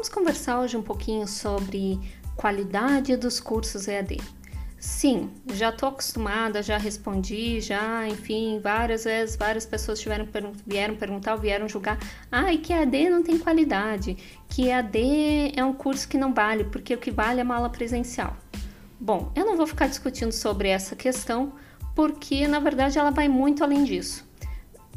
vamos 0.00 0.08
conversar 0.08 0.58
hoje 0.60 0.78
um 0.78 0.82
pouquinho 0.82 1.28
sobre 1.28 2.00
qualidade 2.34 3.18
dos 3.18 3.38
cursos 3.38 3.86
EAD. 3.86 4.16
Sim, 4.78 5.28
já 5.52 5.68
estou 5.68 5.90
acostumada, 5.90 6.62
já 6.62 6.78
respondi, 6.78 7.60
já, 7.60 8.08
enfim, 8.08 8.60
várias 8.62 9.04
vezes 9.04 9.36
várias 9.36 9.66
pessoas 9.66 10.00
tiveram, 10.00 10.26
vieram 10.66 10.96
perguntar, 10.96 11.36
vieram 11.36 11.68
julgar, 11.68 11.98
ah, 12.32 12.50
e 12.50 12.56
que 12.56 12.72
EAD 12.72 13.10
não 13.10 13.22
tem 13.22 13.38
qualidade, 13.38 14.16
que 14.48 14.68
EAD 14.68 15.52
é 15.54 15.62
um 15.62 15.74
curso 15.74 16.08
que 16.08 16.16
não 16.16 16.32
vale, 16.32 16.64
porque 16.64 16.94
o 16.94 16.98
que 16.98 17.10
vale 17.10 17.42
é 17.42 17.44
uma 17.44 17.56
aula 17.56 17.68
presencial. 17.68 18.34
Bom, 18.98 19.30
eu 19.36 19.44
não 19.44 19.54
vou 19.54 19.66
ficar 19.66 19.86
discutindo 19.86 20.32
sobre 20.32 20.70
essa 20.70 20.96
questão, 20.96 21.52
porque 21.94 22.48
na 22.48 22.58
verdade 22.58 22.98
ela 22.98 23.10
vai 23.10 23.28
muito 23.28 23.62
além 23.62 23.84
disso. 23.84 24.26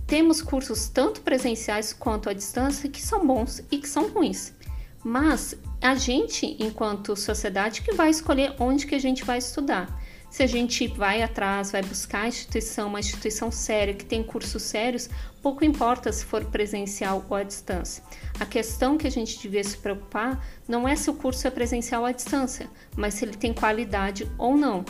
Temos 0.08 0.42
cursos 0.42 0.88
tanto 0.88 1.20
presenciais 1.20 1.92
quanto 1.92 2.30
à 2.30 2.34
distância 2.34 2.90
que 2.90 3.02
são 3.02 3.28
bons 3.28 3.62
e 3.70 3.78
que 3.78 3.90
são 3.90 4.08
ruins. 4.08 4.54
Mas 5.04 5.56
a 5.82 5.96
gente, 5.96 6.56
enquanto 6.60 7.16
sociedade, 7.16 7.82
que 7.82 7.94
vai 7.94 8.10
escolher 8.10 8.56
onde 8.60 8.86
que 8.86 8.96
a 8.96 9.00
gente 9.00 9.24
vai 9.26 9.38
estudar. 9.38 10.02
Se 10.30 10.42
a 10.42 10.48
gente 10.48 10.88
vai 10.88 11.22
atrás, 11.22 11.72
vai 11.72 11.84
buscar 11.84 12.22
a 12.22 12.28
instituição, 12.28 12.88
uma 12.88 13.00
instituição 13.00 13.52
séria, 13.52 13.94
que 13.94 14.04
tem 14.06 14.24
cursos 14.24 14.64
sérios, 14.64 15.08
pouco 15.44 15.64
importa 15.64 16.12
se 16.12 16.26
for 16.26 16.44
presencial 16.46 17.24
ou 17.30 17.36
à 17.36 17.44
distância. 17.44 18.04
A 18.40 18.46
questão 18.46 18.98
que 18.98 19.06
a 19.06 19.12
gente 19.12 19.40
devia 19.40 19.64
se 19.64 19.78
preocupar 19.78 20.44
não 20.68 20.88
é 20.88 20.96
se 20.96 21.08
o 21.10 21.14
curso 21.14 21.46
é 21.46 21.52
presencial 21.52 22.02
ou 22.02 22.08
à 22.08 22.12
distância, 22.12 22.68
mas 22.96 23.14
se 23.14 23.26
ele 23.26 23.38
tem 23.38 23.54
qualidade 23.54 24.28
ou 24.38 24.58
não. 24.58 24.84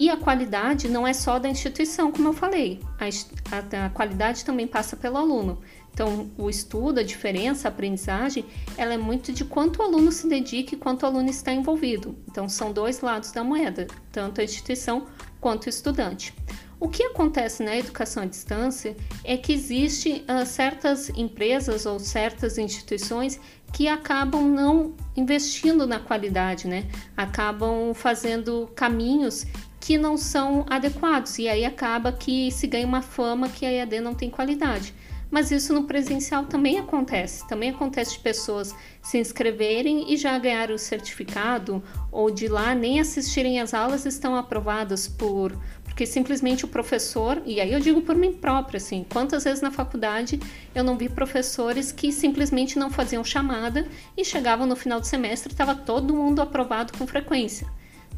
E 0.00 0.08
a 0.08 0.16
qualidade 0.16 0.88
não 0.88 1.06
é 1.06 1.12
só 1.12 1.38
da 1.38 1.46
instituição, 1.46 2.10
como 2.10 2.28
eu 2.28 2.32
falei, 2.32 2.80
a, 2.98 3.04
a, 3.04 3.84
a 3.84 3.90
qualidade 3.90 4.46
também 4.46 4.66
passa 4.66 4.96
pelo 4.96 5.18
aluno. 5.18 5.60
Então, 5.92 6.30
o 6.38 6.48
estudo, 6.48 7.00
a 7.00 7.02
diferença, 7.02 7.68
a 7.68 7.70
aprendizagem, 7.70 8.46
ela 8.78 8.94
é 8.94 8.96
muito 8.96 9.30
de 9.30 9.44
quanto 9.44 9.80
o 9.80 9.82
aluno 9.82 10.10
se 10.10 10.26
dedica 10.26 10.74
e 10.74 10.78
quanto 10.78 11.02
o 11.02 11.06
aluno 11.06 11.28
está 11.28 11.52
envolvido. 11.52 12.16
Então, 12.30 12.48
são 12.48 12.72
dois 12.72 13.02
lados 13.02 13.30
da 13.30 13.44
moeda, 13.44 13.88
tanto 14.10 14.40
a 14.40 14.44
instituição 14.44 15.06
quanto 15.38 15.66
o 15.66 15.68
estudante. 15.68 16.34
O 16.80 16.88
que 16.88 17.02
acontece 17.02 17.62
na 17.62 17.76
educação 17.76 18.22
à 18.22 18.26
distância 18.26 18.96
é 19.22 19.36
que 19.36 19.52
existe 19.52 20.24
uh, 20.26 20.46
certas 20.46 21.10
empresas 21.10 21.84
ou 21.84 21.98
certas 21.98 22.56
instituições 22.56 23.38
que 23.70 23.86
acabam 23.86 24.48
não 24.48 24.94
investindo 25.14 25.86
na 25.86 26.00
qualidade, 26.00 26.66
né? 26.66 26.86
Acabam 27.14 27.92
fazendo 27.92 28.66
caminhos 28.74 29.46
que 29.80 29.96
não 29.96 30.16
são 30.16 30.66
adequados 30.68 31.38
e 31.38 31.48
aí 31.48 31.64
acaba 31.64 32.12
que 32.12 32.50
se 32.52 32.66
ganha 32.66 32.86
uma 32.86 33.00
fama 33.00 33.48
que 33.48 33.64
a 33.64 33.72
EAD 33.72 34.00
não 34.00 34.14
tem 34.14 34.28
qualidade. 34.28 34.94
Mas 35.30 35.52
isso 35.52 35.72
no 35.72 35.84
presencial 35.84 36.44
também 36.46 36.78
acontece. 36.78 37.46
Também 37.46 37.70
acontece 37.70 38.14
de 38.14 38.18
pessoas 38.18 38.74
se 39.00 39.16
inscreverem 39.16 40.12
e 40.12 40.16
já 40.16 40.36
ganharam 40.38 40.74
o 40.74 40.78
certificado, 40.78 41.82
ou 42.10 42.30
de 42.30 42.48
lá 42.48 42.74
nem 42.74 42.98
assistirem 42.98 43.60
às 43.60 43.72
aulas 43.72 44.04
estão 44.04 44.34
aprovadas 44.34 45.06
por. 45.06 45.56
Porque 45.84 46.04
simplesmente 46.04 46.64
o 46.64 46.68
professor, 46.68 47.40
e 47.46 47.60
aí 47.60 47.72
eu 47.72 47.78
digo 47.78 48.02
por 48.02 48.16
mim 48.16 48.32
própria, 48.32 48.78
assim, 48.78 49.06
quantas 49.08 49.44
vezes 49.44 49.62
na 49.62 49.70
faculdade 49.70 50.40
eu 50.74 50.82
não 50.82 50.98
vi 50.98 51.08
professores 51.08 51.92
que 51.92 52.10
simplesmente 52.10 52.78
não 52.78 52.90
faziam 52.90 53.22
chamada 53.22 53.86
e 54.16 54.24
chegavam 54.24 54.66
no 54.66 54.74
final 54.76 54.98
do 54.98 55.06
semestre 55.06 55.52
estava 55.52 55.74
todo 55.74 56.14
mundo 56.14 56.42
aprovado 56.42 56.92
com 56.98 57.06
frequência. 57.06 57.68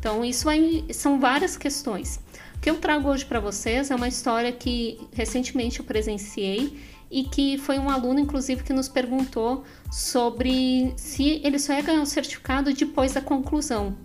Então, 0.02 0.24
isso 0.24 0.48
aí 0.48 0.84
são 0.92 1.20
várias 1.20 1.56
questões. 1.56 2.18
O 2.56 2.60
que 2.60 2.68
eu 2.68 2.78
trago 2.78 3.08
hoje 3.08 3.24
para 3.24 3.38
vocês 3.38 3.88
é 3.88 3.94
uma 3.94 4.08
história 4.08 4.50
que 4.50 4.98
recentemente 5.12 5.78
eu 5.78 5.84
presenciei 5.84 6.76
e 7.08 7.22
que 7.22 7.56
foi 7.56 7.78
um 7.78 7.88
aluno, 7.88 8.18
inclusive, 8.18 8.64
que 8.64 8.72
nos 8.72 8.88
perguntou 8.88 9.62
sobre 9.92 10.92
se 10.96 11.40
ele 11.44 11.56
só 11.56 11.74
ia 11.74 11.82
ganhar 11.82 12.02
o 12.02 12.06
certificado 12.06 12.74
depois 12.74 13.12
da 13.12 13.20
conclusão. 13.20 13.96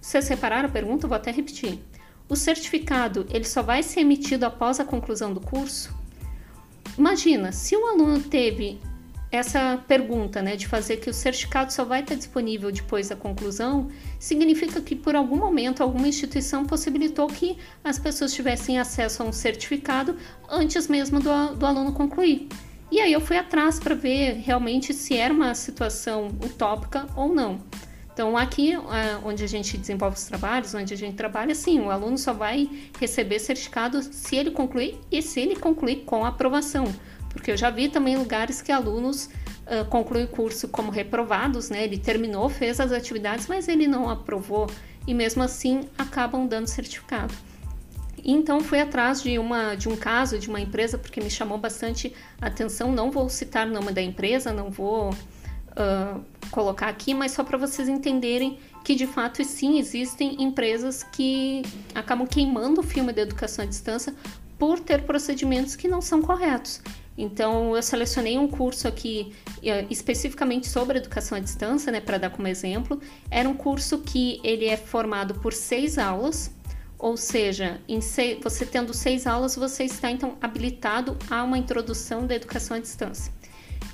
Vocês 0.00 0.24
separaram 0.24 0.70
a 0.70 0.72
pergunta? 0.72 1.06
Vou 1.06 1.16
até 1.16 1.30
repetir. 1.30 1.78
O 2.26 2.34
certificado 2.34 3.26
ele 3.28 3.44
só 3.44 3.60
vai 3.60 3.82
ser 3.82 4.00
emitido 4.00 4.46
após 4.46 4.80
a 4.80 4.84
conclusão 4.86 5.34
do 5.34 5.42
curso? 5.42 5.94
Imagina, 6.96 7.52
se 7.52 7.76
o 7.76 7.86
aluno 7.86 8.18
teve 8.18 8.80
essa 9.34 9.82
pergunta, 9.88 10.40
né, 10.40 10.54
de 10.54 10.66
fazer 10.66 10.98
que 10.98 11.10
o 11.10 11.14
certificado 11.14 11.72
só 11.72 11.84
vai 11.84 12.00
estar 12.00 12.14
disponível 12.14 12.70
depois 12.70 13.08
da 13.08 13.16
conclusão, 13.16 13.90
significa 14.18 14.80
que 14.80 14.94
por 14.94 15.16
algum 15.16 15.36
momento 15.36 15.82
alguma 15.82 16.06
instituição 16.06 16.64
possibilitou 16.64 17.26
que 17.26 17.58
as 17.82 17.98
pessoas 17.98 18.32
tivessem 18.32 18.78
acesso 18.78 19.22
a 19.22 19.26
um 19.26 19.32
certificado 19.32 20.16
antes 20.48 20.88
mesmo 20.88 21.20
do, 21.20 21.54
do 21.56 21.66
aluno 21.66 21.92
concluir. 21.92 22.48
E 22.90 23.00
aí 23.00 23.12
eu 23.12 23.20
fui 23.20 23.36
atrás 23.36 23.80
para 23.80 23.94
ver 23.94 24.34
realmente 24.44 24.94
se 24.94 25.16
era 25.16 25.34
uma 25.34 25.54
situação 25.54 26.28
utópica 26.42 27.06
ou 27.16 27.34
não. 27.34 27.60
Então, 28.12 28.36
aqui 28.36 28.74
onde 29.24 29.42
a 29.42 29.48
gente 29.48 29.76
desenvolve 29.76 30.16
os 30.16 30.24
trabalhos, 30.24 30.72
onde 30.72 30.94
a 30.94 30.96
gente 30.96 31.16
trabalha, 31.16 31.52
sim, 31.52 31.80
o 31.80 31.90
aluno 31.90 32.16
só 32.16 32.32
vai 32.32 32.70
receber 33.00 33.40
certificado 33.40 34.00
se 34.00 34.36
ele 34.36 34.52
concluir 34.52 35.00
e 35.10 35.20
se 35.20 35.40
ele 35.40 35.56
concluir 35.56 36.04
com 36.04 36.24
aprovação. 36.24 36.84
Porque 37.34 37.50
eu 37.50 37.56
já 37.56 37.68
vi 37.68 37.90
também 37.90 38.16
lugares 38.16 38.62
que 38.62 38.72
alunos 38.72 39.28
uh, 39.66 39.84
concluem 39.90 40.24
o 40.24 40.28
curso 40.28 40.68
como 40.68 40.90
reprovados, 40.90 41.68
né? 41.68 41.84
Ele 41.84 41.98
terminou, 41.98 42.48
fez 42.48 42.80
as 42.80 42.92
atividades, 42.92 43.46
mas 43.46 43.68
ele 43.68 43.86
não 43.86 44.08
aprovou 44.08 44.66
e 45.06 45.12
mesmo 45.12 45.42
assim 45.42 45.82
acabam 45.98 46.46
dando 46.46 46.68
certificado. 46.68 47.34
Então 48.24 48.60
fui 48.60 48.80
atrás 48.80 49.22
de 49.22 49.38
uma 49.38 49.74
de 49.74 49.86
um 49.86 49.96
caso 49.96 50.38
de 50.38 50.48
uma 50.48 50.58
empresa 50.58 50.96
porque 50.96 51.20
me 51.20 51.28
chamou 51.28 51.58
bastante 51.58 52.14
atenção. 52.40 52.90
Não 52.90 53.10
vou 53.10 53.28
citar 53.28 53.66
o 53.66 53.70
nome 53.70 53.92
da 53.92 54.00
empresa, 54.00 54.50
não 54.50 54.70
vou 54.70 55.10
uh, 55.10 56.24
colocar 56.50 56.88
aqui, 56.88 57.12
mas 57.12 57.32
só 57.32 57.44
para 57.44 57.58
vocês 57.58 57.86
entenderem 57.86 58.58
que 58.82 58.94
de 58.94 59.06
fato 59.06 59.44
sim 59.44 59.78
existem 59.78 60.42
empresas 60.42 61.02
que 61.02 61.62
acabam 61.94 62.26
queimando 62.26 62.80
o 62.80 62.84
filme 62.84 63.12
da 63.12 63.22
educação 63.22 63.64
à 63.64 63.68
distância 63.68 64.14
por 64.58 64.78
ter 64.80 65.02
procedimentos 65.02 65.76
que 65.76 65.88
não 65.88 66.00
são 66.00 66.22
corretos. 66.22 66.80
Então, 67.16 67.76
eu 67.76 67.82
selecionei 67.82 68.36
um 68.36 68.48
curso 68.48 68.88
aqui 68.88 69.32
eh, 69.62 69.86
especificamente 69.88 70.68
sobre 70.68 70.98
educação 70.98 71.38
à 71.38 71.40
distância, 71.40 71.92
né, 71.92 72.00
para 72.00 72.18
dar 72.18 72.30
como 72.30 72.48
exemplo. 72.48 73.00
Era 73.30 73.48
um 73.48 73.54
curso 73.54 73.98
que 73.98 74.40
ele 74.42 74.66
é 74.66 74.76
formado 74.76 75.34
por 75.34 75.52
seis 75.52 75.96
aulas, 75.96 76.52
ou 76.98 77.16
seja, 77.16 77.80
seis, 78.00 78.38
você 78.42 78.66
tendo 78.66 78.92
seis 78.92 79.26
aulas, 79.26 79.54
você 79.54 79.84
está 79.84 80.10
então 80.10 80.36
habilitado 80.40 81.16
a 81.30 81.42
uma 81.44 81.58
introdução 81.58 82.26
da 82.26 82.34
educação 82.34 82.76
à 82.76 82.80
distância. 82.80 83.32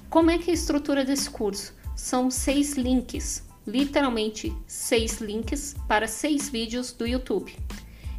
Como 0.09 0.31
é 0.31 0.39
que 0.39 0.51
é 0.51 0.53
a 0.53 0.55
estrutura 0.55 1.05
desse 1.05 1.29
curso? 1.29 1.75
São 1.95 2.31
seis 2.31 2.75
links, 2.75 3.45
literalmente 3.67 4.55
seis 4.67 5.21
links 5.21 5.75
para 5.87 6.09
seis 6.09 6.49
vídeos 6.49 6.93
do 6.93 7.07
YouTube. 7.07 7.55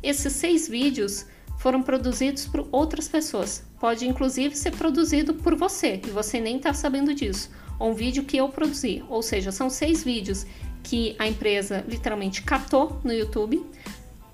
Esses 0.03 0.33
seis 0.33 0.67
vídeos 0.67 1.25
foram 1.61 1.83
produzidos 1.83 2.45
por 2.47 2.67
outras 2.71 3.07
pessoas. 3.07 3.63
Pode 3.79 4.07
inclusive 4.07 4.55
ser 4.55 4.71
produzido 4.71 5.35
por 5.35 5.55
você 5.55 6.01
e 6.03 6.09
você 6.09 6.39
nem 6.39 6.57
está 6.57 6.73
sabendo 6.73 7.13
disso. 7.13 7.51
Ou 7.77 7.91
um 7.91 7.93
vídeo 7.93 8.23
que 8.23 8.35
eu 8.35 8.49
produzi. 8.49 9.03
Ou 9.07 9.21
seja, 9.21 9.51
são 9.51 9.69
seis 9.69 10.03
vídeos 10.03 10.43
que 10.81 11.15
a 11.19 11.27
empresa 11.27 11.85
literalmente 11.87 12.41
catou 12.41 12.99
no 13.03 13.13
YouTube 13.13 13.63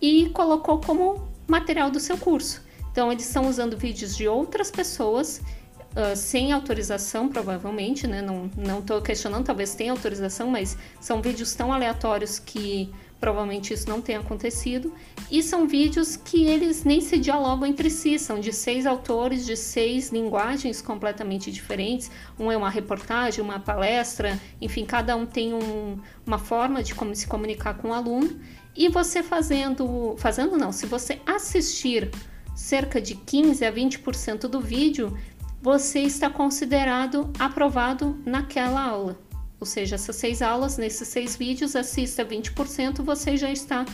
e 0.02 0.30
colocou 0.30 0.80
como 0.80 1.28
material 1.46 1.92
do 1.92 2.00
seu 2.00 2.18
curso. 2.18 2.62
Então, 2.94 3.12
eles 3.12 3.26
estão 3.26 3.46
usando 3.50 3.78
vídeos 3.78 4.16
de 4.16 4.28
outras 4.28 4.72
pessoas 4.72 5.42
Uh, 5.88 6.16
sem 6.16 6.52
autorização, 6.52 7.28
provavelmente, 7.28 8.06
né? 8.06 8.22
Não 8.22 8.80
estou 8.80 9.02
questionando, 9.02 9.46
talvez 9.46 9.74
tenha 9.74 9.92
autorização, 9.92 10.48
mas 10.48 10.78
são 11.02 11.24
vídeos 11.24 11.56
tão 11.56 11.74
aleatórios 11.74 12.38
que 12.38 12.94
Provavelmente 13.20 13.74
isso 13.74 13.90
não 13.90 14.00
tenha 14.00 14.20
acontecido. 14.20 14.94
E 15.32 15.42
são 15.42 15.68
vídeos 15.68 16.16
que 16.16 16.46
eles 16.46 16.84
nem 16.84 17.02
se 17.02 17.18
dialogam 17.18 17.68
entre 17.68 17.90
si, 17.90 18.20
são 18.20 18.40
de 18.40 18.54
seis 18.54 18.86
autores, 18.86 19.46
de 19.46 19.56
seis 19.56 20.12
linguagens 20.12 20.82
completamente 20.82 21.52
diferentes. 21.52 22.12
Um 22.40 22.52
é 22.52 22.58
uma 22.58 22.70
reportagem, 22.70 23.44
uma 23.44 23.60
palestra, 23.60 24.40
enfim, 24.62 24.86
cada 24.86 25.16
um 25.16 25.26
tem 25.26 25.54
um, 25.54 25.98
uma 26.26 26.38
forma 26.38 26.84
de 26.84 26.94
como 26.94 27.16
se 27.16 27.28
comunicar 27.28 27.76
com 27.76 27.90
o 27.90 27.94
aluno. 27.94 28.40
E 28.76 28.88
você 28.90 29.24
fazendo, 29.24 30.16
fazendo 30.18 30.56
não, 30.56 30.72
se 30.72 30.86
você 30.86 31.20
assistir 31.26 32.12
cerca 32.56 33.02
de 33.02 33.16
15 33.16 33.66
a 33.66 33.72
20% 33.72 34.42
do 34.42 34.62
vídeo, 34.62 35.18
você 35.62 36.02
está 36.02 36.30
considerado 36.30 37.32
aprovado 37.40 38.20
naquela 38.24 38.82
aula. 38.82 39.27
Ou 39.60 39.66
seja, 39.66 39.96
essas 39.96 40.16
seis 40.16 40.42
aulas, 40.42 40.78
nesses 40.78 41.08
seis 41.08 41.36
vídeos, 41.36 41.76
assista 41.76 42.24
20%, 42.24 43.02
você 43.04 43.36
já 43.36 43.52
está 43.52 43.86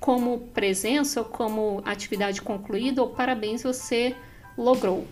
como 0.00 0.40
presença 0.52 1.20
ou 1.20 1.26
como 1.26 1.80
atividade 1.84 2.42
concluída, 2.42 3.02
ou 3.02 3.10
parabéns, 3.10 3.62
você 3.62 4.16
logrou. 4.58 5.06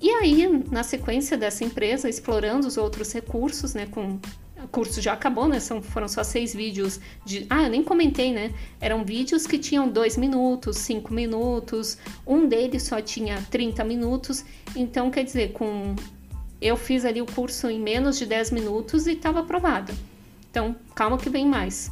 E 0.00 0.08
aí, 0.08 0.64
na 0.70 0.82
sequência 0.82 1.36
dessa 1.36 1.64
empresa, 1.64 2.08
explorando 2.08 2.66
os 2.66 2.76
outros 2.76 3.12
recursos, 3.12 3.74
né, 3.74 3.86
com 3.86 4.18
o 4.62 4.68
curso 4.68 5.00
já 5.00 5.14
acabou, 5.14 5.48
né? 5.48 5.58
São, 5.58 5.82
foram 5.82 6.06
só 6.06 6.22
seis 6.22 6.54
vídeos 6.54 7.00
de. 7.24 7.46
Ah, 7.48 7.64
eu 7.64 7.70
nem 7.70 7.82
comentei, 7.82 8.32
né? 8.32 8.52
Eram 8.80 9.04
vídeos 9.04 9.46
que 9.46 9.58
tinham 9.58 9.88
dois 9.88 10.16
minutos, 10.16 10.76
cinco 10.76 11.12
minutos, 11.12 11.96
um 12.26 12.46
deles 12.46 12.82
só 12.82 13.00
tinha 13.00 13.42
30 13.50 13.82
minutos. 13.84 14.44
Então, 14.76 15.10
quer 15.10 15.24
dizer, 15.24 15.52
com 15.52 15.96
eu 16.60 16.76
fiz 16.76 17.04
ali 17.04 17.22
o 17.22 17.26
curso 17.26 17.68
em 17.68 17.80
menos 17.80 18.18
de 18.18 18.26
10 18.26 18.50
minutos 18.50 19.06
e 19.06 19.12
estava 19.12 19.40
aprovada. 19.40 19.94
Então, 20.50 20.76
calma 20.94 21.16
que 21.16 21.30
vem 21.30 21.46
mais. 21.46 21.90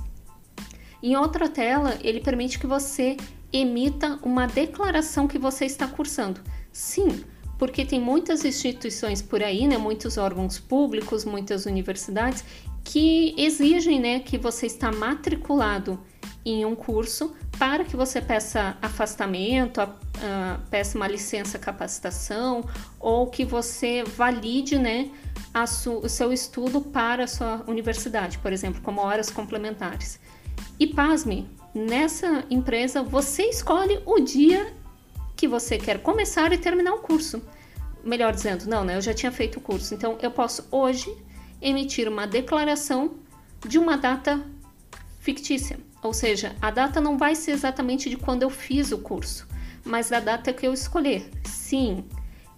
Em 1.03 1.17
outra 1.17 1.49
tela, 1.49 1.97
ele 2.03 2.21
permite 2.21 2.59
que 2.59 2.67
você 2.67 3.17
emita 3.53 4.19
uma 4.23 4.47
declaração 4.47 5.29
que 5.29 5.39
você 5.39 5.65
está 5.65 5.87
cursando. 5.87 6.41
Sim, 6.73 7.25
porque 7.59 7.85
tem 7.85 8.01
muitas 8.01 8.45
instituições 8.45 9.23
por 9.23 9.43
aí, 9.43 9.67
né, 9.67 9.79
muitos 9.79 10.17
órgãos 10.17 10.59
públicos, 10.59 11.25
muitas 11.25 11.67
universidades 11.67 12.45
que 12.85 13.35
exigem, 13.37 14.01
né, 14.01 14.21
que 14.21 14.39
você 14.39 14.67
está 14.67 14.91
matriculado 14.93 15.99
em 16.45 16.65
um 16.65 16.75
curso 16.75 17.35
para 17.59 17.85
que 17.85 17.97
você 17.97 18.21
peça 18.21 18.77
afastamento, 18.81 19.81
a, 20.23 20.59
peça 20.71 20.97
uma 20.97 21.07
licença 21.07 21.59
capacitação 21.59 22.65
ou 22.99 23.27
que 23.27 23.45
você 23.45 24.05
valide, 24.05 24.79
né, 24.79 25.11
o 26.03 26.09
seu 26.09 26.33
estudo 26.33 26.81
para 26.81 27.25
a 27.25 27.27
sua 27.27 27.65
universidade, 27.67 28.39
por 28.39 28.53
exemplo, 28.53 28.81
como 28.83 29.01
horas 29.01 29.31
complementares. 29.31 30.21
E 30.79 30.87
pasme, 30.87 31.49
nessa 31.75 32.45
empresa 32.51 33.03
você 33.03 33.45
escolhe 33.45 34.01
o 34.07 34.21
dia 34.21 34.73
que 35.37 35.47
você 35.49 35.79
quer 35.79 36.03
começar 36.03 36.53
e 36.53 36.59
terminar 36.59 36.95
o 36.95 36.99
curso. 36.99 37.43
Melhor 38.05 38.33
dizendo, 38.33 38.67
não, 38.67 38.85
né? 38.85 38.97
Eu 38.97 39.01
já 39.01 39.13
tinha 39.13 39.31
feito 39.31 39.59
o 39.59 39.61
curso, 39.61 39.95
então 39.95 40.19
eu 40.23 40.31
posso 40.31 40.67
hoje 40.71 41.13
emitir 41.61 42.09
uma 42.09 42.27
declaração 42.27 43.15
de 43.67 43.79
uma 43.79 43.97
data 43.97 44.41
fictícia. 45.21 45.79
Ou 46.03 46.15
seja, 46.15 46.55
a 46.63 46.71
data 46.71 47.01
não 47.01 47.19
vai 47.19 47.35
ser 47.35 47.53
exatamente 47.53 48.09
de 48.09 48.17
quando 48.17 48.43
eu 48.43 48.51
fiz 48.51 48.93
o 48.93 48.99
curso, 48.99 49.47
mas 49.89 50.11
da 50.11 50.21
data 50.21 50.53
que 50.53 50.67
eu 50.67 50.73
escolher. 50.73 51.29
Sim, 51.45 52.05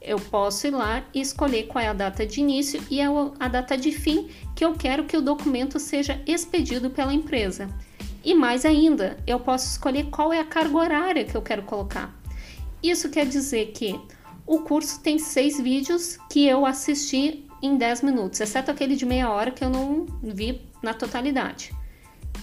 eu 0.01 0.19
posso 0.19 0.67
ir 0.67 0.71
lá 0.71 1.05
e 1.15 1.21
escolher 1.21 1.65
qual 1.65 1.85
é 1.85 1.89
a 1.89 1.93
data 1.93 2.27
de 2.27 2.41
início 2.41 2.83
e 2.91 3.01
a 3.01 3.49
data 3.49 3.77
de 3.77 3.93
fim 3.93 4.29
que 4.57 4.65
eu 4.65 4.75
quero 4.75 5.05
que 5.05 5.17
o 5.17 5.23
documento 5.23 5.79
seja 5.79 6.21
expedido 6.27 6.91
pela 6.91 7.15
empresa. 7.15 7.69
E 8.25 8.35
mais 8.35 8.65
ainda, 8.65 9.17
eu 9.27 9.39
posso 9.41 9.67
escolher 9.67 10.11
qual 10.11 10.33
é 10.33 10.41
a 10.41 10.45
carga 10.45 10.77
horária 10.77 11.25
que 11.25 11.37
eu 11.37 11.43
quero 11.43 11.63
colocar. 11.63 12.15
Isso 12.83 13.11
quer 13.11 13.27
dizer 13.27 13.73
que 13.73 13.99
o 14.47 14.61
curso 14.61 15.01
tem 15.01 15.19
seis 15.19 15.61
vídeos 15.61 16.19
que 16.29 16.47
eu 16.47 16.67
assisti 16.67 17.47
em 17.63 17.77
10 17.77 18.03
minutos, 18.03 18.41
exceto 18.41 18.71
aquele 18.71 18.97
de 18.97 19.05
meia 19.05 19.31
hora 19.31 19.51
que 19.51 19.63
eu 19.63 19.71
não 19.71 20.07
vi 20.23 20.63
na 20.83 20.95
totalidade. 20.95 21.73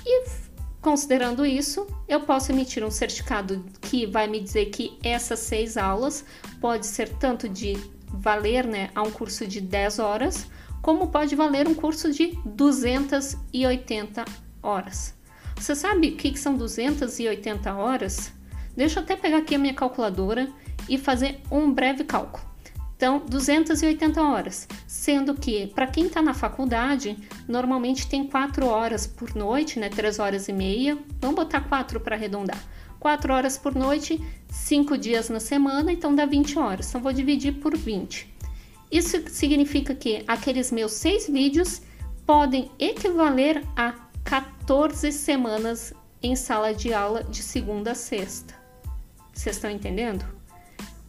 E 0.05 0.46
considerando 0.87 1.45
isso, 1.45 1.85
eu 2.07 2.21
posso 2.21 2.53
emitir 2.53 2.81
um 2.81 2.89
certificado 2.89 3.61
que 3.81 4.05
vai 4.05 4.25
me 4.25 4.39
dizer 4.39 4.67
que 4.67 4.97
essas 5.03 5.39
seis 5.39 5.75
aulas 5.75 6.23
pode 6.61 6.87
ser 6.87 7.09
tanto 7.09 7.49
de 7.49 7.75
valer 8.07 8.65
né, 8.65 8.89
a 8.95 9.03
um 9.03 9.11
curso 9.11 9.45
de 9.45 9.59
10 9.59 9.99
horas, 9.99 10.47
como 10.81 11.09
pode 11.09 11.35
valer 11.35 11.67
um 11.67 11.73
curso 11.73 12.13
de 12.13 12.39
280 12.45 14.23
horas. 14.63 15.13
Você 15.57 15.75
sabe 15.75 16.07
o 16.07 16.15
que 16.15 16.39
são 16.39 16.55
280 16.55 17.73
horas? 17.73 18.31
Deixa 18.73 19.01
eu 19.01 19.03
até 19.03 19.17
pegar 19.17 19.39
aqui 19.39 19.55
a 19.55 19.59
minha 19.59 19.73
calculadora 19.73 20.47
e 20.87 20.97
fazer 20.97 21.41
um 21.51 21.69
breve 21.69 22.05
cálculo. 22.05 22.45
Então, 22.97 23.21
280 23.29 24.19
horas, 24.19 24.67
sendo 24.87 25.35
que 25.35 25.67
para 25.67 25.85
quem 25.85 26.07
está 26.07 26.19
na 26.19 26.33
faculdade, 26.33 27.15
normalmente 27.47 28.07
tem 28.07 28.25
4 28.25 28.65
horas 28.65 29.05
por 29.05 29.35
noite, 29.35 29.79
né? 29.79 29.87
3 29.87 30.17
horas 30.17 30.47
e 30.47 30.53
meia. 30.53 30.97
Vamos 31.21 31.35
botar 31.35 31.61
4 31.61 31.99
para 31.99 32.15
arredondar. 32.15 32.59
4 32.99 33.31
horas 33.31 33.55
por 33.55 33.75
noite, 33.75 34.19
5 34.49 34.97
dias 34.97 35.29
na 35.29 35.39
semana, 35.39 35.91
então 35.91 36.15
dá 36.15 36.25
20 36.25 36.57
horas. 36.57 36.89
Então, 36.89 36.99
vou 36.99 37.13
dividir 37.13 37.59
por 37.59 37.77
20. 37.77 38.33
Isso 38.91 39.21
significa 39.29 39.93
que 39.93 40.23
aqueles 40.27 40.71
meus 40.71 40.93
6 40.93 41.29
vídeos 41.29 41.83
podem 42.25 42.71
equivaler 42.79 43.63
a 43.75 43.93
14 44.23 45.11
semanas 45.11 45.93
em 46.23 46.35
sala 46.35 46.73
de 46.73 46.95
aula 46.95 47.23
de 47.23 47.43
segunda 47.43 47.91
a 47.91 47.95
sexta. 47.95 48.55
Vocês 49.31 49.55
estão 49.55 49.69
entendendo? 49.69 50.25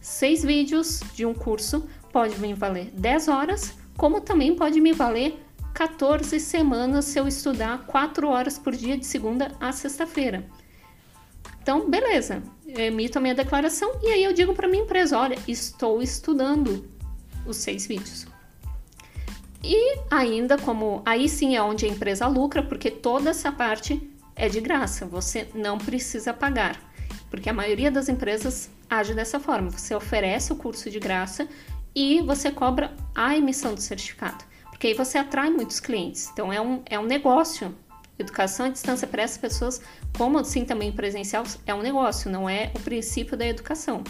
Seis 0.09 0.43
vídeos 0.43 1.01
de 1.13 1.23
um 1.23 1.35
curso 1.35 1.87
pode 2.11 2.39
me 2.39 2.51
valer 2.55 2.89
10 2.93 3.27
horas, 3.27 3.75
como 3.95 4.19
também 4.19 4.55
pode 4.55 4.81
me 4.81 4.91
valer 4.91 5.39
14 5.75 6.39
semanas 6.39 7.05
se 7.05 7.19
eu 7.19 7.27
estudar 7.27 7.85
4 7.85 8.27
horas 8.27 8.57
por 8.57 8.75
dia 8.75 8.97
de 8.97 9.05
segunda 9.05 9.51
a 9.59 9.71
sexta-feira. 9.71 10.43
Então, 11.61 11.87
beleza, 11.87 12.41
eu 12.65 12.85
emito 12.85 13.19
a 13.19 13.21
minha 13.21 13.35
declaração 13.35 13.99
e 14.01 14.07
aí 14.07 14.23
eu 14.23 14.33
digo 14.33 14.55
para 14.55 14.67
minha 14.67 14.81
empresa: 14.81 15.15
olha, 15.15 15.37
estou 15.47 16.01
estudando 16.01 16.89
os 17.45 17.57
seis 17.57 17.85
vídeos. 17.85 18.25
E 19.63 19.99
ainda 20.09 20.57
como 20.57 21.03
aí 21.05 21.29
sim 21.29 21.55
é 21.55 21.61
onde 21.61 21.85
a 21.85 21.89
empresa 21.89 22.25
lucra, 22.25 22.63
porque 22.63 22.89
toda 22.89 23.29
essa 23.29 23.51
parte 23.51 24.11
é 24.35 24.49
de 24.49 24.59
graça, 24.59 25.05
você 25.05 25.47
não 25.53 25.77
precisa 25.77 26.33
pagar 26.33 26.89
porque 27.29 27.49
a 27.49 27.53
maioria 27.53 27.91
das 27.91 28.09
empresas 28.09 28.69
age 28.89 29.13
dessa 29.13 29.39
forma. 29.39 29.69
Você 29.69 29.93
oferece 29.93 30.51
o 30.51 30.55
curso 30.55 30.89
de 30.89 30.99
graça 30.99 31.47
e 31.95 32.21
você 32.21 32.51
cobra 32.51 32.93
a 33.15 33.35
emissão 33.35 33.73
do 33.73 33.81
certificado, 33.81 34.43
porque 34.69 34.87
aí 34.87 34.93
você 34.93 35.17
atrai 35.17 35.49
muitos 35.49 35.79
clientes. 35.79 36.29
Então 36.31 36.51
é 36.51 36.59
um, 36.59 36.81
é 36.85 36.99
um 36.99 37.05
negócio. 37.05 37.75
Educação 38.17 38.65
à 38.65 38.69
distância 38.69 39.07
para 39.07 39.21
essas 39.21 39.37
pessoas, 39.37 39.81
como 40.17 40.37
assim 40.39 40.65
também 40.65 40.91
presencial, 40.91 41.45
é 41.65 41.73
um 41.73 41.81
negócio, 41.81 42.29
não 42.29 42.49
é 42.49 42.69
o 42.75 42.79
princípio 42.81 43.37
da 43.37 43.47
educação. 43.47 44.03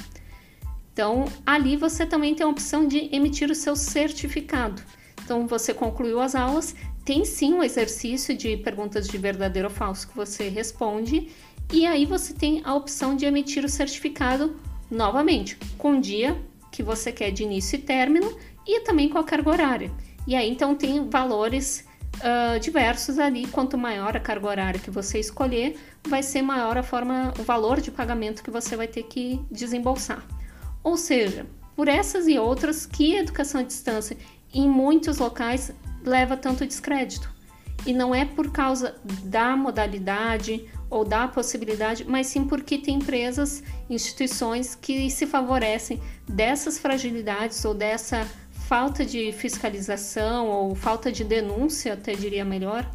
Então, 0.92 1.26
ali 1.46 1.78
você 1.78 2.08
também 2.08 2.34
tem 2.34 2.44
a 2.44 2.50
opção 2.50 2.88
de 2.88 3.08
emitir 3.16 3.52
o 3.52 3.56
seu 3.56 3.76
certificado. 3.76 4.82
Então, 5.24 5.46
você 5.46 5.76
concluiu 5.76 6.20
as 6.20 6.34
aulas, 6.34 6.76
tem 7.06 7.24
sim 7.24 7.54
um 7.54 7.64
exercício 7.64 8.36
de 8.36 8.58
perguntas 8.58 9.08
de 9.08 9.16
verdadeiro 9.16 9.68
ou 9.68 9.74
falso 9.74 10.08
que 10.08 10.16
você 10.16 10.50
responde 10.50 11.30
e 11.72 11.86
aí 11.86 12.06
você 12.06 12.34
tem 12.34 12.62
a 12.66 12.74
opção 12.74 13.16
de 13.16 13.26
emitir 13.26 13.64
o 13.64 13.70
certificado 13.70 14.56
novamente, 14.90 15.58
com 15.78 15.98
o 15.98 16.02
dia 16.02 16.40
que 16.72 16.84
você 16.84 17.12
quer 17.12 17.32
de 17.32 17.44
início 17.44 17.78
e 17.78 17.82
término 17.82 18.36
e 18.66 18.82
também 18.82 19.10
com 19.10 19.18
a 19.18 19.24
carga 19.24 19.50
horária. 19.50 19.92
E 20.28 20.36
aí 20.36 20.50
então 20.50 20.76
tem 20.76 21.10
valores 21.10 21.86
uh, 22.18 22.60
diversos 22.60 23.18
ali. 23.18 23.48
Quanto 23.48 23.78
maior 23.78 24.16
a 24.16 24.20
carga 24.20 24.48
horária 24.48 24.80
que 24.80 24.92
você 24.92 25.20
escolher, 25.20 25.78
vai 26.08 26.24
ser 26.24 26.42
maior 26.42 26.78
a 26.78 26.84
forma, 26.84 27.34
o 27.40 27.44
valor 27.44 27.82
de 27.82 27.92
pagamento 27.92 28.44
que 28.44 28.52
você 28.52 28.76
vai 28.76 28.88
ter 28.88 29.04
que 29.04 29.40
desembolsar. 29.52 30.24
Ou 30.84 30.98
seja, 30.98 31.46
por 31.76 31.88
essas 31.88 32.28
e 32.28 32.38
outras 32.38 32.86
que 32.86 33.16
a 33.16 33.22
educação 33.22 33.62
à 33.62 33.64
distância 33.64 34.18
em 34.54 34.68
muitos 34.68 35.18
locais 35.18 35.72
leva 36.04 36.36
tanto 36.36 36.66
descrédito. 36.66 37.32
E 37.86 37.94
não 37.94 38.14
é 38.14 38.26
por 38.26 38.52
causa 38.52 38.96
da 39.24 39.56
modalidade 39.56 40.66
ou 40.90 41.06
da 41.06 41.28
possibilidade, 41.28 42.06
mas 42.08 42.28
sim 42.28 42.46
porque 42.46 42.78
tem 42.78 42.96
empresas, 42.96 43.64
instituições 43.90 44.76
que 44.76 45.10
se 45.10 45.28
favorecem 45.28 46.02
dessas 46.28 46.80
fragilidades 46.80 47.64
ou 47.64 47.74
dessa 47.74 48.28
falta 48.52 49.06
de 49.06 49.32
fiscalização 49.32 50.48
ou 50.48 50.76
falta 50.76 51.12
de 51.12 51.24
denúncia, 51.24 51.94
até 51.94 52.14
diria 52.14 52.46
melhor, 52.46 52.90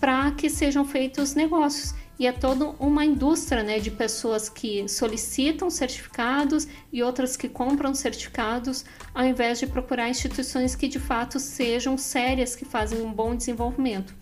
para 0.00 0.30
que 0.32 0.48
sejam 0.48 0.84
feitos 0.84 1.34
negócios. 1.34 1.94
E 2.18 2.26
é 2.26 2.32
toda 2.32 2.66
uma 2.78 3.04
indústria 3.04 3.62
né, 3.62 3.78
de 3.78 3.90
pessoas 3.90 4.48
que 4.48 4.86
solicitam 4.88 5.68
certificados 5.68 6.68
e 6.92 7.02
outras 7.02 7.36
que 7.36 7.48
compram 7.48 7.94
certificados, 7.94 8.84
ao 9.14 9.24
invés 9.24 9.58
de 9.58 9.66
procurar 9.66 10.08
instituições 10.08 10.74
que 10.74 10.88
de 10.88 10.98
fato 10.98 11.40
sejam 11.40 11.98
sérias, 11.98 12.54
que 12.54 12.64
fazem 12.64 13.02
um 13.02 13.12
bom 13.12 13.34
desenvolvimento. 13.34 14.14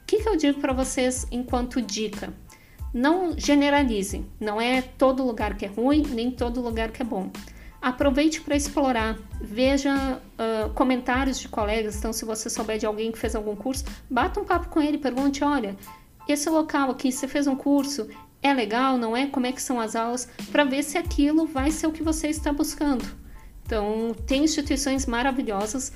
O 0.00 0.04
que, 0.06 0.22
que 0.22 0.28
eu 0.28 0.36
digo 0.36 0.60
para 0.60 0.72
vocês 0.72 1.26
enquanto 1.30 1.80
dica? 1.80 2.32
Não 2.92 3.34
generalize, 3.38 4.24
não 4.38 4.60
é 4.60 4.82
todo 4.82 5.24
lugar 5.24 5.56
que 5.56 5.64
é 5.64 5.68
ruim, 5.68 6.02
nem 6.02 6.30
todo 6.30 6.60
lugar 6.60 6.90
que 6.90 7.00
é 7.00 7.04
bom. 7.04 7.30
Aproveite 7.80 8.40
para 8.40 8.54
explorar, 8.54 9.18
veja 9.40 10.20
uh, 10.38 10.70
comentários 10.74 11.40
de 11.40 11.48
colegas. 11.48 11.96
Então, 11.96 12.12
se 12.12 12.24
você 12.24 12.48
souber 12.48 12.78
de 12.78 12.86
alguém 12.86 13.10
que 13.10 13.18
fez 13.18 13.34
algum 13.34 13.56
curso, 13.56 13.84
bata 14.08 14.38
um 14.38 14.44
papo 14.44 14.68
com 14.68 14.80
ele, 14.80 14.98
pergunte: 14.98 15.42
olha, 15.42 15.76
esse 16.28 16.48
local 16.48 16.90
aqui, 16.90 17.10
você 17.10 17.26
fez 17.26 17.46
um 17.46 17.56
curso, 17.56 18.08
é 18.42 18.52
legal, 18.52 18.98
não 18.98 19.16
é? 19.16 19.26
Como 19.26 19.46
é 19.46 19.52
que 19.52 19.62
são 19.62 19.80
as 19.80 19.96
aulas? 19.96 20.28
Para 20.50 20.64
ver 20.64 20.82
se 20.82 20.98
aquilo 20.98 21.46
vai 21.46 21.70
ser 21.70 21.86
o 21.86 21.92
que 21.92 22.02
você 22.02 22.28
está 22.28 22.52
buscando. 22.52 23.04
Então, 23.64 24.14
tem 24.26 24.44
instituições 24.44 25.06
maravilhosas 25.06 25.92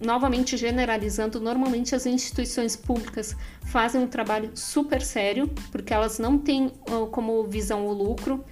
novamente 0.00 0.56
generalizando, 0.56 1.40
normalmente 1.40 1.94
as 1.94 2.06
instituições 2.06 2.76
públicas 2.76 3.36
fazem 3.64 4.02
um 4.02 4.06
trabalho 4.06 4.50
super 4.54 5.02
sério, 5.02 5.48
porque 5.70 5.92
elas 5.92 6.18
não 6.18 6.38
têm 6.38 6.72
como 7.10 7.44
visão 7.44 7.86
o 7.86 7.92
lucro. 7.92 8.44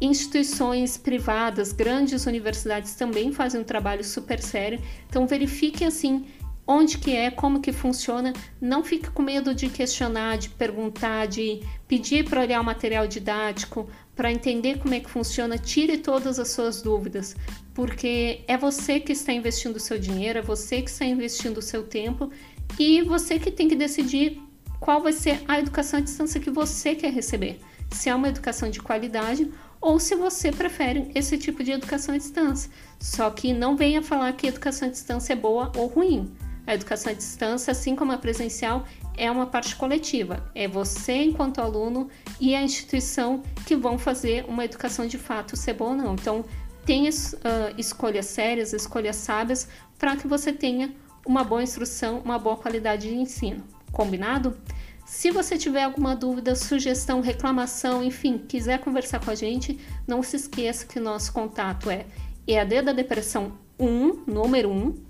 Instituições 0.00 0.96
privadas, 0.96 1.72
grandes 1.72 2.24
universidades 2.24 2.94
também 2.94 3.32
fazem 3.32 3.60
um 3.60 3.64
trabalho 3.64 4.02
super 4.02 4.40
sério. 4.40 4.80
Então 5.08 5.26
verifiquem 5.26 5.86
assim 5.86 6.24
onde 6.70 6.98
que 6.98 7.16
é, 7.16 7.32
como 7.32 7.60
que 7.60 7.72
funciona. 7.72 8.32
Não 8.60 8.84
fique 8.84 9.10
com 9.10 9.22
medo 9.22 9.52
de 9.52 9.68
questionar, 9.68 10.38
de 10.38 10.48
perguntar, 10.50 11.26
de 11.26 11.60
pedir 11.88 12.24
para 12.24 12.42
olhar 12.42 12.60
o 12.60 12.64
material 12.64 13.08
didático. 13.08 13.88
para 14.14 14.30
entender 14.30 14.78
como 14.78 14.92
é 14.92 15.00
que 15.00 15.08
funciona, 15.08 15.56
tire 15.56 15.96
todas 15.96 16.38
as 16.38 16.48
suas 16.48 16.82
dúvidas, 16.82 17.34
porque 17.72 18.42
é 18.46 18.54
você 18.54 19.00
que 19.00 19.12
está 19.12 19.32
investindo 19.32 19.76
o 19.76 19.80
seu 19.80 19.98
dinheiro, 19.98 20.40
é 20.40 20.42
você 20.42 20.82
que 20.82 20.90
está 20.90 21.06
investindo 21.06 21.56
o 21.56 21.62
seu 21.62 21.84
tempo 21.84 22.30
e 22.78 23.00
você 23.00 23.38
que 23.38 23.50
tem 23.50 23.66
que 23.66 23.74
decidir 23.74 24.38
qual 24.78 25.00
vai 25.02 25.14
ser 25.14 25.40
a 25.48 25.58
educação 25.58 26.00
à 26.00 26.02
distância 26.02 26.38
que 26.38 26.50
você 26.50 26.94
quer 26.94 27.10
receber. 27.10 27.60
Se 27.92 28.10
é 28.10 28.14
uma 28.14 28.28
educação 28.28 28.68
de 28.68 28.82
qualidade 28.82 29.50
ou 29.80 29.98
se 29.98 30.14
você 30.14 30.52
prefere 30.52 31.10
esse 31.14 31.38
tipo 31.38 31.64
de 31.64 31.72
educação 31.72 32.14
à 32.14 32.18
distância. 32.18 32.70
Só 32.98 33.30
que 33.30 33.54
não 33.54 33.74
venha 33.74 34.02
falar 34.02 34.34
que 34.34 34.46
educação 34.46 34.88
à 34.88 34.90
distância 34.90 35.32
é 35.32 35.36
boa 35.36 35.72
ou 35.74 35.86
ruim. 35.86 36.30
A 36.66 36.74
educação 36.74 37.12
à 37.12 37.14
distância, 37.14 37.70
assim 37.72 37.96
como 37.96 38.12
a 38.12 38.18
presencial, 38.18 38.84
é 39.16 39.30
uma 39.30 39.46
parte 39.46 39.76
coletiva. 39.76 40.50
É 40.54 40.68
você, 40.68 41.14
enquanto 41.24 41.60
aluno, 41.60 42.08
e 42.40 42.54
a 42.54 42.62
instituição 42.62 43.42
que 43.66 43.76
vão 43.76 43.98
fazer 43.98 44.44
uma 44.48 44.64
educação 44.64 45.06
de 45.06 45.18
fato 45.18 45.56
ser 45.56 45.74
boa 45.74 45.90
ou 45.90 45.96
não. 45.96 46.14
Então, 46.14 46.44
tenha 46.84 47.10
uh, 47.10 47.74
escolhas 47.76 48.26
sérias, 48.26 48.72
escolhas 48.72 49.16
sábias, 49.16 49.68
para 49.98 50.16
que 50.16 50.26
você 50.26 50.52
tenha 50.52 50.94
uma 51.26 51.44
boa 51.44 51.62
instrução, 51.62 52.20
uma 52.24 52.38
boa 52.38 52.56
qualidade 52.56 53.08
de 53.08 53.14
ensino. 53.14 53.62
Combinado? 53.92 54.56
Se 55.04 55.30
você 55.30 55.58
tiver 55.58 55.82
alguma 55.82 56.14
dúvida, 56.14 56.54
sugestão, 56.54 57.20
reclamação, 57.20 58.02
enfim, 58.02 58.38
quiser 58.38 58.78
conversar 58.78 59.18
com 59.18 59.30
a 59.30 59.34
gente, 59.34 59.78
não 60.06 60.22
se 60.22 60.36
esqueça 60.36 60.86
que 60.86 60.98
o 60.98 61.02
nosso 61.02 61.32
contato 61.32 61.90
é 61.90 62.06
EAD 62.46 62.82
da 62.82 62.92
Depressão 62.92 63.58
1, 63.78 64.24
número 64.26 64.70
1, 64.70 64.94
arroba 64.94 65.09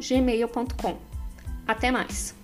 gmail.com. 0.00 0.96
Até 1.66 1.90
mais! 1.90 2.43